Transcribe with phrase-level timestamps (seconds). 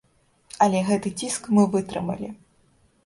[0.65, 2.33] Але гэты ціск мы вытрымалі!